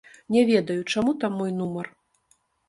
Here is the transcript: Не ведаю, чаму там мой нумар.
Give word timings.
Не 0.35 0.41
ведаю, 0.51 0.77
чаму 0.93 1.13
там 1.25 1.37
мой 1.43 1.53
нумар. 1.59 1.93